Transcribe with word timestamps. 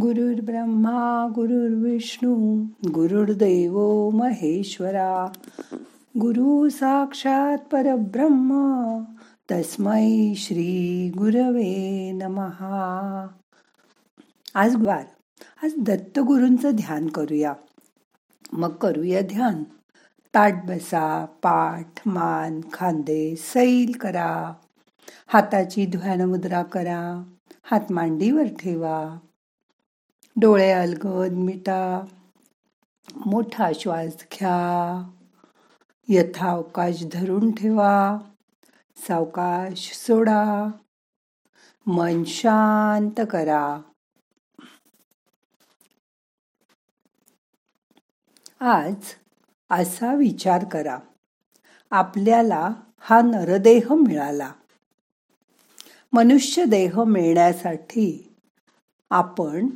गुरुर् 0.00 0.44
ब्रह्मा 0.44 1.28
गुरुर्विष्णू 1.34 2.64
गुरुर्दैव 2.94 4.08
महेश्वरा 4.10 5.26
गुरु 6.20 6.68
साक्षात 6.68 7.58
परब्रह्म 7.58 8.50
तस्मै 9.52 10.34
श्री 10.36 11.10
गुरवे 11.18 12.10
नमहा 12.12 13.26
आज 14.54 14.76
वार 14.76 15.04
आज 15.64 15.72
दत्तगुरूंचं 15.78 16.70
ध्यान 16.70 17.06
करूया. 17.06 17.54
मग 18.52 18.70
करूया 18.70 19.20
ध्यान. 19.20 19.62
ताट 20.34 20.54
बसा 20.66 21.24
पाठ 21.24 22.00
मान 22.06 22.60
खांदे 22.72 23.36
सैल 23.36 23.92
करा. 24.00 24.52
हाताची 25.26 25.86
ध्यानमुद्रा 25.86 26.62
करा. 26.62 27.22
हात 27.62 27.92
मांडीवर 27.92 28.46
ठेवा. 28.46 29.18
डोळे 30.40 30.72
अलगद 30.72 31.32
मिटा 31.32 32.06
मोठा 33.26 33.70
श्वास 33.74 34.14
घ्या. 34.16 35.10
यथावकाश 36.08 37.04
धरून 37.12 37.50
ठेवा. 37.50 38.18
सावकाश 38.96 39.92
सोडा. 39.92 40.70
मन 41.86 42.24
शांत 42.24 43.20
करा. 43.30 43.78
आज 48.60 48.94
असा 49.70 50.14
विचार 50.14 50.64
करा. 50.72 50.98
आपल्याला 51.90 52.70
हा 52.98 53.22
नरदेह 53.22 53.92
मिळाला. 53.92 54.52
मनुष्य 56.12 56.64
देह 56.64 57.04
मिळण्यासाठी 57.04 58.36
आपण 59.10 59.66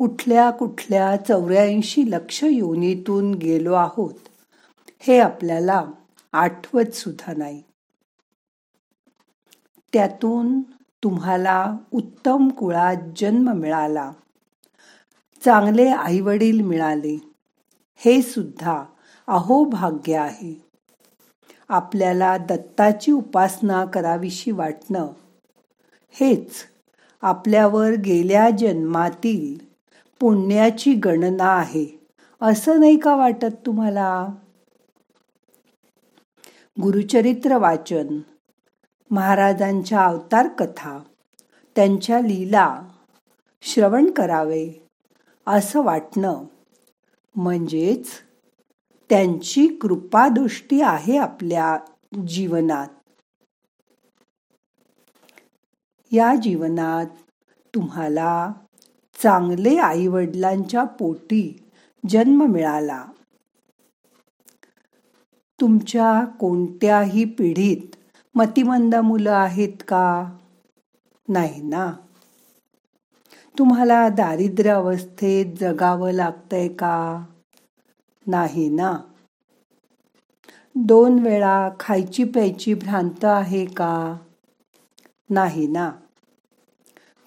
कुठल्या 0.00 0.50
कुठल्या 0.50 1.16
चौऱ्याऐंशी 1.16 2.10
लक्ष 2.10 2.44
योनीतून 2.44 3.34
गेलो 3.34 3.72
आहोत 3.72 4.28
हे 5.00 5.20
आपल्याला 5.20 5.84
आठवत 6.32 6.94
सुद्धा 6.94 7.32
नाही. 7.36 7.62
त्यातून 9.92 10.60
तुम्हाला 11.04 11.76
उत्तम 11.92 12.48
कुळात 12.48 12.96
जन्म 13.16 13.52
मिळाला 13.52 14.12
चांगले 15.44 15.88
आईवडील 15.88 16.60
मिळाले 16.60 17.18
हे 17.96 18.22
सुद्धा 18.22 18.84
अहोभाग्य 19.26 20.16
आहे. 20.16 20.66
आपल्याला 21.68 22.36
दत्ताची 22.36 23.12
उपासना 23.12 23.84
करावीशी 23.84 24.50
वाटणं 24.50 25.12
हेच 26.10 26.50
आपल्यावर 27.22 27.90
गेल्या 27.90 28.50
जन्मातील 28.50 29.69
पुण्याची 30.20 30.94
गणना 30.94 31.56
आहे. 31.56 32.06
असं 32.42 32.80
नाही 32.80 32.98
का 32.98 33.16
वाटत 33.16 33.54
तुम्हाला? 33.66 34.26
गुरुचरित्र 36.82 37.56
वाचन 37.56 38.20
महाराजांच्या 39.10 40.04
अवतार 40.04 40.48
कथा 40.48 41.02
त्यांच्या 41.76 42.20
लीला 42.20 42.88
श्रवण 43.62 44.10
करावे 44.10 44.86
असं 45.46 45.82
वाटणं. 45.82 46.44
म्हणजेच 47.34 48.08
त्यांची 49.10 49.66
कृपादृष्टी 49.66 50.82
आहे 50.82 51.18
आपल्या 51.18 51.78
जीवनात. 52.28 52.88
या 56.12 56.34
जीवनात 56.42 57.06
तुम्हाला 57.74 58.52
चांगले 59.22 59.76
आई 59.76 60.06
वडिलांच्या 60.06 60.84
पोटी 60.84 61.70
जन्म 62.08 62.46
मिळाला. 62.46 63.04
तुमच्या 65.60 66.24
कोणत्याही 66.24 67.24
पिढीत 67.24 67.96
मतिमंद 68.34 68.94
मुलं 68.94 69.30
आहेत 69.30 69.82
का? 69.88 70.36
नाही 71.28 71.62
ना. 71.62 71.92
तुम्हाला 73.58 74.08
दारिद्र्य 74.08 74.70
अवस्थेत 74.70 75.46
जगावं 75.60 76.10
लागतंय 76.10 76.68
का? 76.68 77.24
नाही 78.26 78.68
ना. 78.68 78.98
दोन 80.74 81.18
वेळा 81.18 81.70
खायची 81.80 82.24
प्यायची 82.24 82.74
भ्रांत 82.74 83.24
आहे 83.24 83.64
का? 83.64 84.16
नाही 85.30 85.66
ना. 85.66 85.90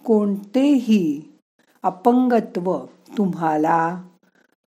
कोणतेही 0.05 1.32
अपंगत्व 1.83 2.77
तुम्हाला? 3.17 4.03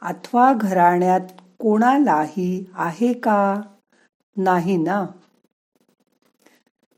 अथवा 0.02 0.52
घराण्यात 0.52 1.20
कोणालाही 1.58 2.66
आहे 2.74 3.12
का? 3.12 3.60
नाही 4.36 4.76
ना? 4.76 5.06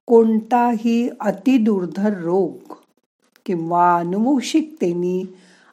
कोणताही 0.07 1.11
अतिदुर्धर 1.21 2.19
रोग 2.21 2.73
किंवा 3.47 3.97
अनुवंशिकतेनी 3.97 5.25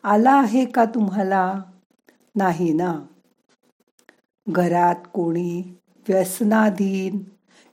आला 0.03 0.31
आहे 0.31 0.65
का 0.65 0.85
तुम्हाला? 0.85 1.61
नाही 2.35 2.73
ना? 2.73 3.01
घरात 4.49 4.95
कोणी 5.13 5.79
व्यसनाधीन 6.07 7.23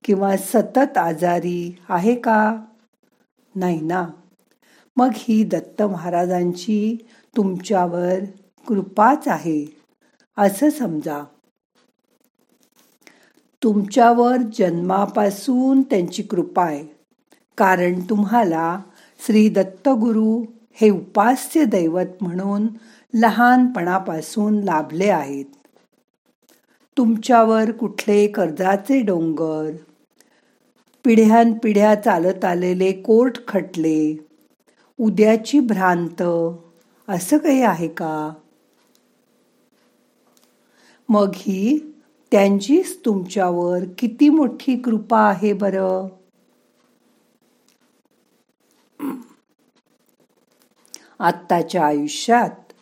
किंवा 0.05 0.37
सतत 0.37 0.99
आजारी 0.99 1.79
आहे 1.89 2.15
का? 2.15 2.65
नाही 3.55 3.81
ना? 3.81 4.09
मग 4.97 5.09
ही 5.15 5.45
दत्त 5.45 5.83
महाराजांची 5.83 6.97
तुमच्यावर 7.37 8.19
कृपाच 8.67 9.29
आहे 9.29 9.77
असं 10.39 10.71
समजा. 10.71 11.25
तुमच्यावर 13.63 14.37
जन्मापासून 14.37 15.83
त्यांची 15.83 16.23
कृपा 16.23 16.65
आहे. 16.65 16.87
कारण 17.59 18.01
तुम्हाला 18.01 18.81
श्री 19.27 19.49
दत्तगुरु 19.49 20.45
हे 20.73 20.91
उपास्य 20.91 21.65
दैवत 21.65 22.23
म्हणून 22.23 22.67
लहानपणापासून 23.15 24.63
लाभले 24.63 25.09
आहेत. 25.09 25.45
तुमच्यावर 26.99 27.71
कुठले 27.71 28.27
कर्जाचे 28.27 29.01
डोंगर 29.01 29.71
पिढ्यानपिढ्या 31.05 31.95
चालत 31.95 32.45
आलेले 32.45 32.93
कोर्ट 32.93 33.49
खटले 33.49 34.27
उद्याची 34.99 35.61
भ्रांत. 35.61 36.23
असं 37.09 37.39
काही 37.39 37.63
आहे 37.63 37.89
का? 37.89 38.33
मग 41.09 41.31
ही 41.35 41.79
त्यांचीच 42.33 43.05
तुमच्यावर 43.05 43.79
किती 43.99 44.29
मोठी 44.29 44.77
कृपा 44.77 45.21
आहे 45.21 45.53
बरं? 45.53 46.09
आत्ताच्या 51.19 51.87
आयुष्यात 51.87 52.73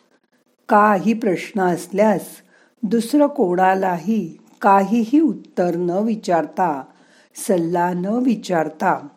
काही 0.69 1.13
प्रश्न 1.13 1.61
असल्यास 1.61 2.21
दुसरं 2.83 3.27
कोणालाही 3.27 4.37
काहीही 4.61 5.19
उत्तर 5.19 5.75
न 5.75 5.89
विचारता 5.89 6.83
सल्ला 7.35 7.93
न 7.93 8.05
विचारता 8.05 9.07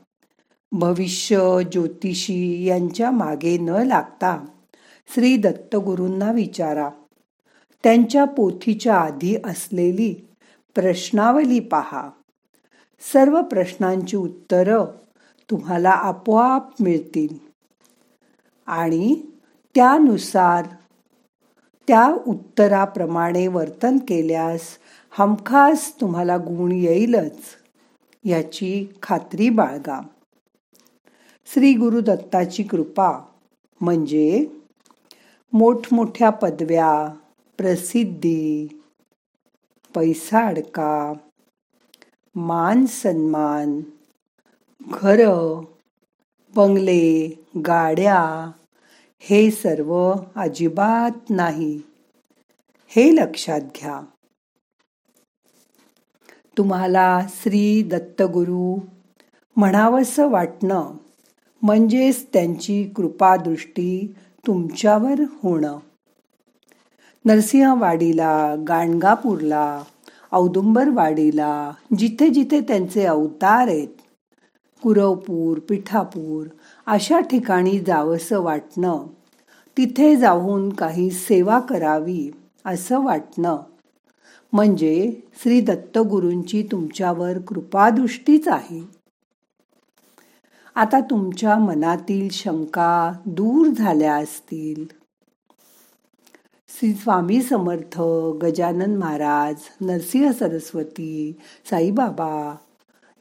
भविष्य 0.74 1.58
ज्योतिषी 1.72 2.64
यांच्या 2.64 3.10
मागे 3.10 3.58
न 3.58 3.68
लागता 3.68 4.44
श्री 5.14 5.36
दत्तगुरूंना 5.36 6.32
विचारा. 6.32 6.90
त्यांच्या 7.82 8.24
पोथीच्या 8.24 8.96
आधी 8.96 9.36
असलेली 9.44 10.14
प्रश्नावली 10.74 11.60
पहा. 11.60 12.10
सर्व 13.12 13.42
प्रश्नांची 13.42 14.16
उत्तरं 14.16 14.84
तुम्हाला 15.50 15.90
आपोआप 15.90 16.82
मिळतील. 16.82 17.38
आणि 18.66 19.22
त्यानुसार 19.74 20.66
त्या 21.88 22.16
उत्तराप्रमाणे 22.27 23.47
वर्तन 23.47 23.97
केल्यास 23.97 24.60
हमखास 25.10 26.00
तुम्हाला 26.00 26.36
गुण 26.36 26.72
येईलच 26.72 27.38
याची 28.24 28.86
खात्री 29.03 29.48
बाळगा. 29.48 30.00
श्री 31.46 31.72
गुरुदत्ताची 31.72 32.62
कृपा. 32.62 33.12
म्हणजे 33.80 34.46
मोठमोठ्या 35.52 36.30
पदव्या 36.30 37.14
प्रसिद्धी 37.56 38.66
पैसा 39.94 40.46
अडका 40.46 41.12
मान 42.34 42.86
सन्मान 42.86 43.80
घर 44.80 45.20
बंगले 46.54 47.44
गाड्या 47.66 48.50
हे 49.18 49.50
सर्व 49.50 50.12
अजिबात 50.36 51.30
नाही. 51.30 51.82
हे 52.88 53.14
लक्षात 53.14 53.60
घ्या. 53.60 54.00
तुम्हाला 56.58 57.20
श्री 57.28 57.82
दत्तगुरु 57.82 58.80
म्हणावंसं 59.56 60.30
वाटणं 60.30 60.94
म्हणजेच 61.65 62.27
त्यांची 62.33 62.84
कृपादृष्टी 62.97 64.15
तुमच्यावर 64.47 65.21
होणं. 65.21 65.78
नरसिंहवाडीला 67.25 68.57
गाणगापूरला 68.69 69.83
औदुंबरवाडीला 70.33 71.72
जिथे 71.99 72.28
जिथे 72.28 72.61
त्यांचे 72.61 73.05
अवतार 73.05 73.69
आहेत 73.69 73.89
कुरवपूर 74.83 75.59
पिठापूर 75.59 76.47
अशा 76.87 77.21
ठिकाणी 77.21 77.78
जावंसं 77.78 78.41
वाटणं. 78.41 79.07
तिथे 79.77 80.16
जाऊन 80.16 80.72
काही 80.72 81.11
सेवा 81.11 81.61
करावी 81.61 82.31
असं 82.66 83.05
वाटणं. 83.05 83.57
म्हणजे 84.53 85.13
श्री 85.43 85.61
दत्तगुरूंची 85.61 86.69
तुमच्यावर 86.72 87.39
कृपादृष्टीच 87.39 88.49
आहे. 88.49 88.93
आता 90.76 91.00
तुमच्या 91.00 91.59
मनातील 91.59 92.28
शंका 92.30 93.12
दूर 93.26 93.66
झाल्या 93.66 94.15
असतील. 94.16 94.84
श्री 96.68 96.92
स्वामी 96.94 97.42
समर्थ 97.42 98.00
गजानन 98.42 98.97
महाराज 98.97 99.54
नरसिंह 99.80 100.32
सरस्वती 100.32 101.36
साईबाबा 101.71 102.56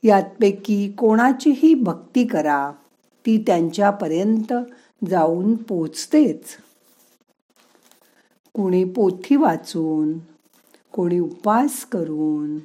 यातपैकी 0.04 0.92
कोणाचीही 0.92 1.74
भक्ती 1.74 2.26
करा 2.28 2.72
ती 3.26 3.44
त्यांच्यापर्यंत 3.48 4.54
जाऊन 5.10 5.56
पोचतेच. 5.56 6.44
कोणी 8.54 8.84
पोथी 8.84 9.36
वाचून 9.36 10.18
कोणी 10.92 11.20
उपवास 11.20 11.86
करून 11.86 12.58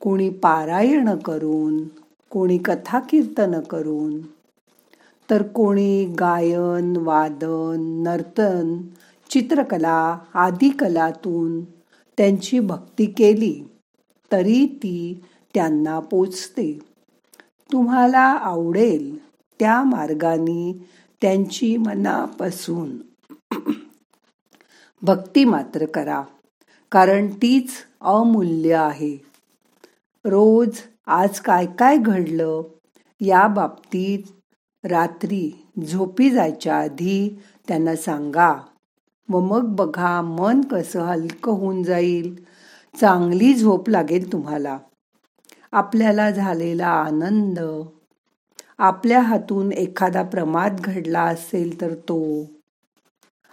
कोणी 0.00 0.30
पारायण 0.30 1.16
करून 1.18 1.97
कोणी 2.30 2.58
कथा 2.58 2.98
कीर्तन 2.98 3.60
करून 3.60 4.20
तर 5.30 5.42
कोणी 5.42 6.06
गायन 6.06 6.96
वादन 6.96 8.02
नर्तन 8.02 8.76
चित्रकला 9.30 10.18
आदी 10.34 10.70
कलातून 10.70 11.64
त्यांची 12.16 12.58
भक्ती 12.58 13.06
केली 13.06 13.64
तरी 14.32 14.66
ती 14.66 15.24
त्यांना 15.54 16.00
पोचते. 16.00 16.78
तुम्हाला 17.72 18.20
आवडेल 18.20 19.18
त्या 19.60 19.82
मार्गाने 19.82 20.86
त्यांची 21.22 21.76
मनापासून. 21.76 22.98
भक्ती 25.02 25.44
मात्र 25.44 25.86
करा 25.86 26.22
कारण 26.92 27.26
तीच 27.26 27.70
अमूल्य 28.00 28.74
आहे. 28.74 29.27
रोज 30.24 30.80
आज 31.06 31.40
काय 31.40 31.66
काय 31.66 31.96
घडलं 31.96 32.62
या 33.20 33.46
बाबतीत 33.46 34.18
रात्री 34.86 35.66
झोपी 35.86 36.30
जायच्या 36.30 36.76
आधी 36.76 37.42
त्यांना 37.68 37.96
सांगा. 37.96 38.54
व 39.28 39.40
मग 39.40 39.64
बघा 39.64 40.22
मन 40.22 40.60
कसं 40.60 41.00
हलकं 41.00 41.52
होऊन 41.52 41.82
जाईल. 41.82 42.44
चांगली 43.00 43.54
झोप 43.54 43.88
लागेल 43.88 44.32
तुम्हाला. 44.32 44.78
आपल्याला 45.72 46.30
झालेला 46.30 46.86
आनंद. 46.86 47.58
आपल्या 48.78 49.20
हातून 49.20 49.72
एखादा 49.72 50.22
प्रमाद 50.22 50.80
घडला 50.80 51.22
असेल 51.22 51.80
तर 51.80 51.94
तो. 51.94 52.44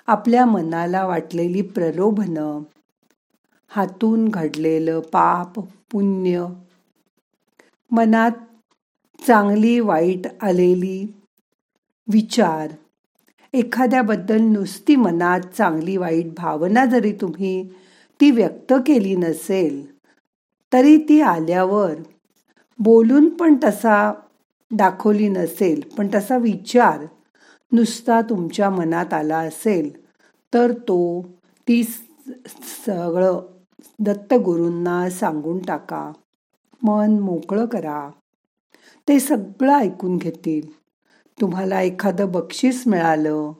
आपल्या 0.08 0.46
मनाला 0.46 1.06
वाटलेली 1.06 1.62
प्रलोभनं. 1.62 2.60
हातून 3.68 4.28
घडलेलं 4.28 5.00
पाप 5.00 5.60
पुण्य. 5.92 6.46
मनात 7.92 8.32
चांगली 9.28 9.80
वाईट 9.80 10.28
आलेली 10.42 11.14
विचार. 12.08 12.72
एखाद्याबद्दल 13.54 14.42
नुसती 14.42 14.96
मनात 14.96 15.40
चांगली 15.40 15.98
वाईट 15.98 16.34
भावना 16.38 16.86
जरी 16.86 17.12
तुम्ही 17.12 17.70
ती 18.22 18.32
व्यक्त 18.32 18.74
केली 18.86 19.16
नसेल 19.16 19.96
तरी 20.74 20.98
ती 20.98 21.22
आल्यावर 21.22 21.94
बोलून 22.80 23.30
पण 23.30 23.56
तसा 23.64 24.14
दाखवली 24.72 25.28
नसेल 25.28 25.82
पण 25.98 26.08
तसा 26.16 26.38
विचार 26.38 27.06
नुसता 27.72 28.22
तुमच्या 28.22 28.70
मनात 28.70 29.14
आला 29.14 29.38
असेल 29.38 29.90
तर 30.54 30.72
तो 30.72 31.00
ती 31.68 31.84
सगळं 32.86 33.55
दत्तगुरूंना 34.00 35.10
सांगून 35.10 35.60
टाका. 35.60 36.12
मन 36.84 37.20
मोकळं 37.20 37.66
करा. 37.66 38.10
ते 39.08 39.20
सगळं 39.20 39.74
ऐकून 39.74 40.18
घेतील. 40.18 40.76
तुम्हाला 41.42 41.82
एखादं 41.82 42.32
बक्षीस 42.32 42.84
मिळालं. 42.88 43.52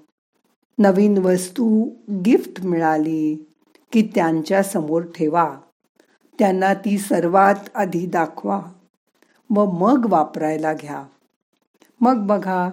नवीन 0.78 1.18
वस्तू 1.18 1.90
गिफ्ट 2.26 2.66
मिळाली 2.66 3.52
की 3.92 4.10
त्यांच्यासमोर 4.16 5.02
ठेवा. 5.02 5.58
त्यांना 6.40 6.74
ती 6.74 6.98
सर्वात 6.98 7.56
आधी 7.76 8.06
दाखवा. 8.06 8.62
व 9.50 9.66
मग 9.66 10.06
वापरायला 10.10 10.74
घ्या. 10.74 11.06
मग 12.02 12.28
बघा 12.28 12.70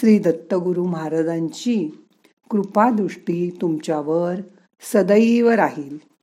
श्री 0.00 0.18
दत्तगुरू 0.18 0.84
महाराजांची 0.84 2.04
कृपादृष्टी 2.50 3.58
तुमच्यावर 3.60 4.34
सदैव 4.92 5.50
राहील. 5.50 6.15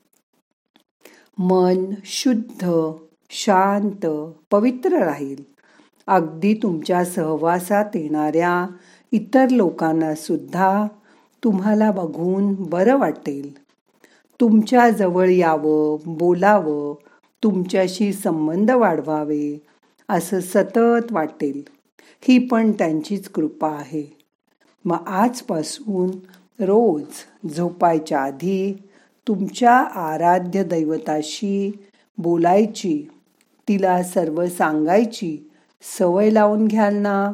मन 1.37 1.85
शुद्ध 2.05 2.91
शांत 3.29 4.05
पवित्र 4.51 4.97
राहील. 4.97 5.43
अगदी 6.07 6.53
तुमच्या 6.53 7.05
सहवासात 7.05 7.85
येणाऱ्या 7.95 8.67
इतर 9.11 9.49
लोकांना 9.49 10.15
सुद्धा 10.15 10.87
तुम्हाला 11.43 11.91
बघून 11.91 12.53
बरं 12.53 12.97
वाटेल. 12.97 13.63
तुमच्या 14.41 14.89
जवळ 14.89 15.29
यावं 15.29 15.97
बोलावं 16.05 16.95
तुमच्याशी 17.43 18.13
संबंध 18.13 18.71
वाढवावे 18.71 19.65
असं 20.09 20.39
सतत 20.39 21.11
वाटेल. 21.11 21.61
ही 22.21 22.47
पण 22.47 22.71
त्यांचीच 22.71 23.29
कृपा 23.29 23.69
आहे. 23.69 24.17
मग 24.85 25.07
आजपासून 25.07 26.09
रोज 26.63 27.05
झोपायच्या 27.55 28.21
आधी 28.21 28.77
तुमच्या 29.27 29.77
आराध्य 29.77 30.63
दैवताशी 30.63 31.71
बोलायची 32.17 33.07
तिला 33.67 34.03
सर्व 34.03 34.45
सांगायची 34.45 35.49
सवय 35.81 36.29
लावून 36.29 36.67
घ्याल 36.67 36.95
ना? 36.95 37.33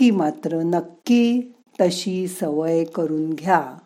ती 0.00 0.10
मात्र 0.10 0.62
नक्की 0.62 1.52
तशी 1.80 2.28
सवय 2.28 2.84
करून 2.84 3.30
घ्या. 3.30 3.78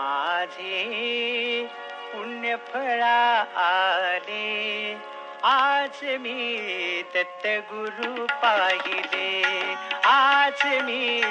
माझे 0.00 1.68
पुण्यफळा 2.12 3.44
आले. 3.56 4.96
आज 5.42 6.04
मी 6.04 6.56
दत्त 7.14 7.46
गुरु 7.46 8.26
पाहिले. 8.26 9.42
आज 10.04 10.62
मी 10.64 11.22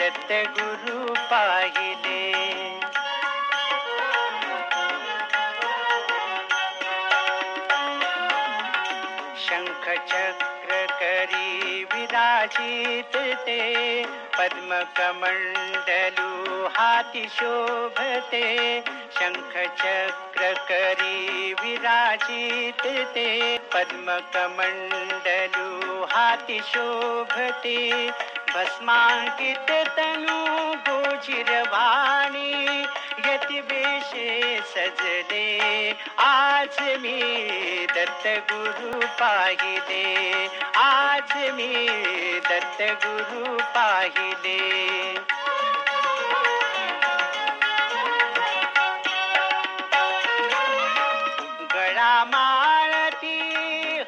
दत्त 0.00 0.32
गुरु 0.32 1.14
पाहिले. 1.14 2.32
शंख 9.46 9.88
चक्र 10.08 10.55
करी 10.70 11.84
विराजित 11.92 13.16
ते 13.46 13.60
पद्म 14.36 14.78
कमंडलू 14.98 16.66
हाती 16.76 17.24
शोभते 17.36 18.42
शंख 19.18 19.52
चक्र 19.80 20.52
करी 20.70 21.52
विराजित 21.62 22.82
ते 23.14 23.28
पद्म 23.74 24.18
कमंडलू 24.34 26.04
हाती 26.14 26.58
शोभते 26.72 27.78
भस्मांकित 28.50 29.70
तनु 29.98 30.42
गोचिर 30.88 31.62
प्रतिभेषे 33.36 34.60
सजले. 34.66 35.92
आज 36.18 36.76
मी 36.80 37.86
दत्त 37.94 38.26
गुरु 38.26 39.06
पाहिले. 39.06 40.46
आज 40.74 41.32
मी 41.36 41.88
दत्त 42.38 42.82
गुरु 42.82 43.56
पाहिले. 43.56 45.14
गळा 51.74 52.24
माळती 52.24 53.40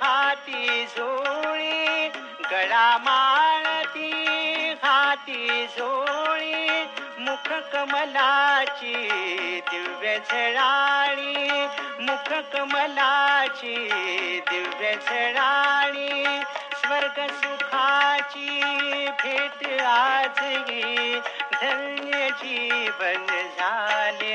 हाती 0.03 0.87
झोळी. 0.87 2.09
गळा 2.51 2.99
माळती 2.99 4.13
हाती 4.83 5.67
झोळी. 5.79 6.08
कमलाची 7.73 9.11
दिव्य 9.71 10.19
झळाळी. 10.19 11.67
मुख 12.01 12.33
कमलाची 12.53 13.75
दिव्य 14.51 14.95
झळाळी. 14.95 16.41
स्वर्ग 16.75 17.27
सुखाची 17.27 18.61
भेट 19.23 19.81
आज 19.81 20.39
धन्य 21.63 22.29
जीवन 22.31 23.27
झाले 23.59 24.35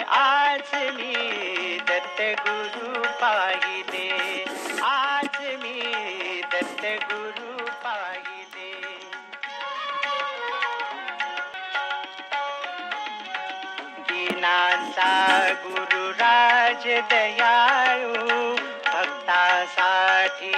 गुरुराज 16.83 17.01
दयाळू 17.09 18.55
भक्तासाठी 18.85 20.51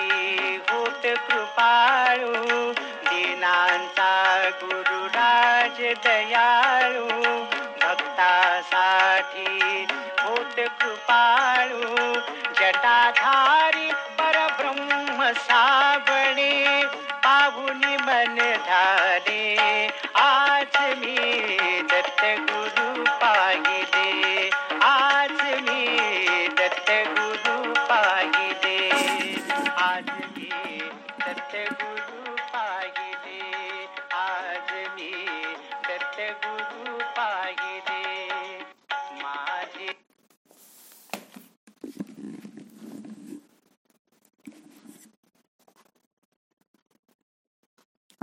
होत 0.69 1.05
कृपाळू 1.27 2.71
दीनांचा 3.05 4.13
गुरुराज 4.61 5.81
दयाळू 6.05 7.07
भक्तासाठी 7.81 9.85
होत 10.19 10.59
कृपाळू 10.79 12.13
जटाधारी 12.59 13.91
परब्रह्म 14.19 15.31
सावणे 15.39 16.83
पाहुनी 17.23 17.97
मन 17.97 18.37
धारे 18.67 19.87